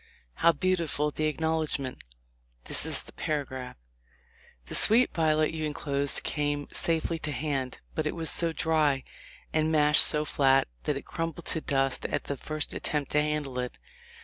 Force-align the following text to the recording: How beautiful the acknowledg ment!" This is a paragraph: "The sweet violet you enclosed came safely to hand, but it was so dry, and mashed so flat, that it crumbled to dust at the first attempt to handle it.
How 0.37 0.51
beautiful 0.51 1.11
the 1.11 1.31
acknowledg 1.31 1.77
ment!" 1.77 1.99
This 2.65 2.87
is 2.87 3.03
a 3.07 3.11
paragraph: 3.11 3.75
"The 4.65 4.73
sweet 4.73 5.13
violet 5.13 5.51
you 5.53 5.63
enclosed 5.63 6.23
came 6.23 6.67
safely 6.71 7.19
to 7.19 7.31
hand, 7.31 7.77
but 7.93 8.07
it 8.07 8.15
was 8.15 8.31
so 8.31 8.51
dry, 8.51 9.03
and 9.53 9.71
mashed 9.71 10.01
so 10.03 10.25
flat, 10.25 10.67
that 10.85 10.97
it 10.97 11.05
crumbled 11.05 11.45
to 11.53 11.61
dust 11.61 12.07
at 12.07 12.23
the 12.23 12.35
first 12.35 12.73
attempt 12.73 13.11
to 13.11 13.21
handle 13.21 13.59
it. 13.59 13.77